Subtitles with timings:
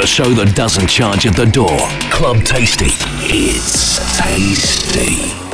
[0.00, 1.76] The show that doesn't charge at the door.
[2.10, 2.88] Club Tasty.
[3.28, 5.49] It's tasty.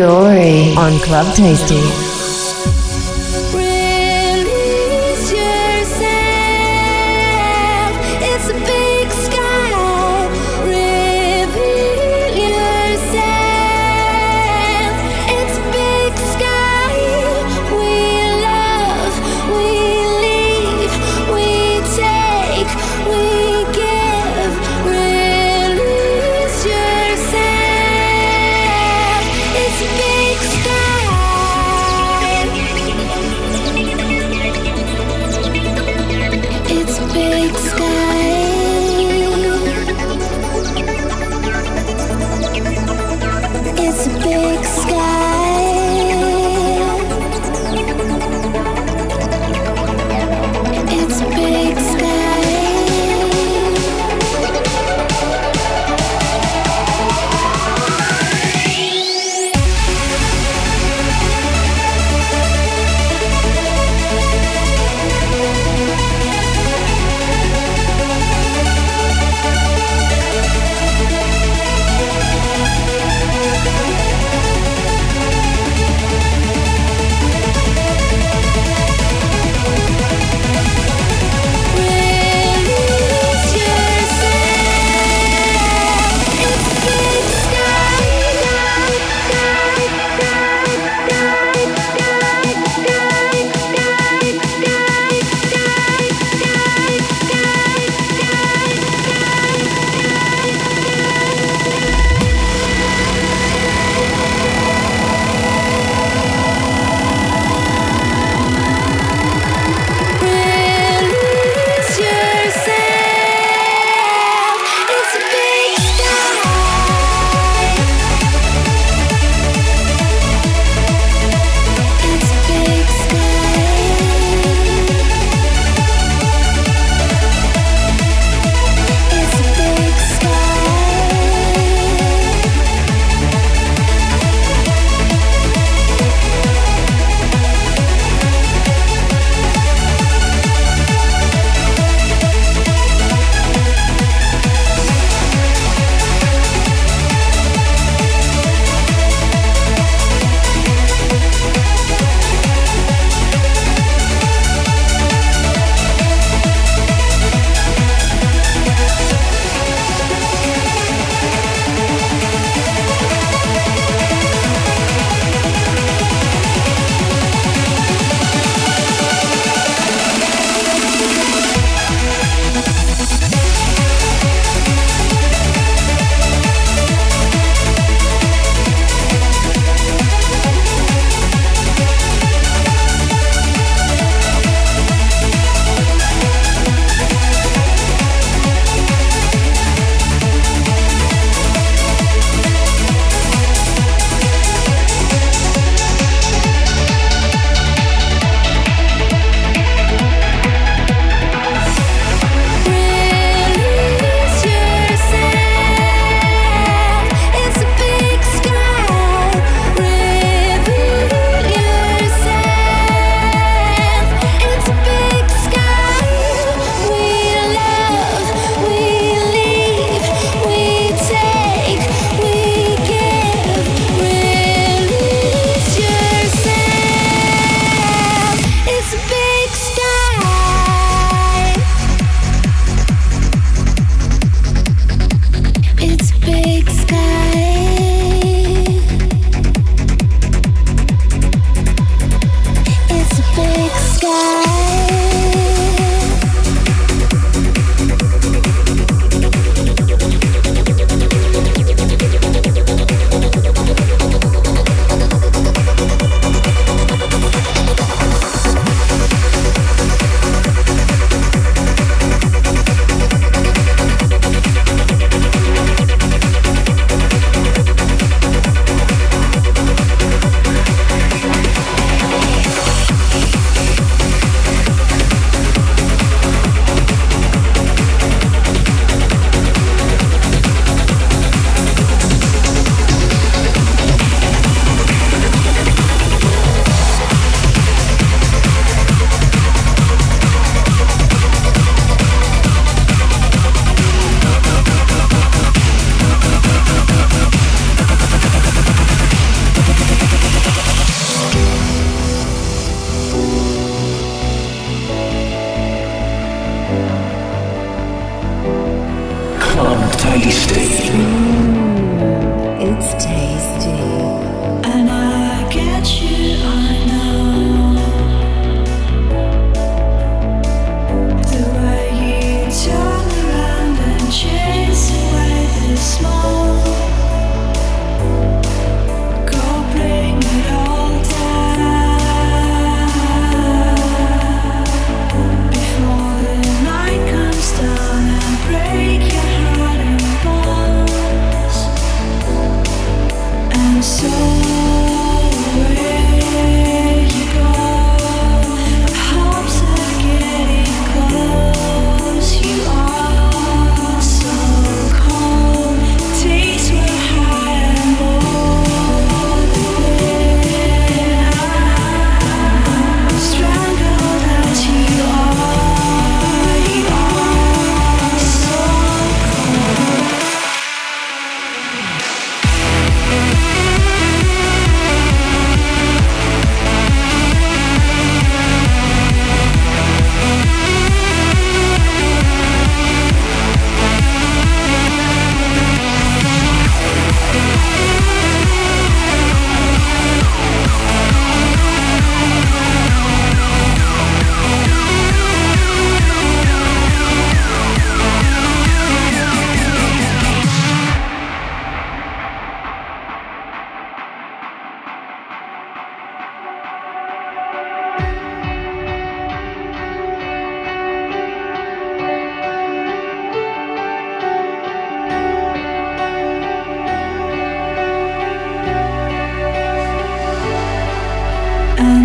[0.00, 2.09] Dory on Club Tasty.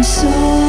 [0.06, 0.65] so.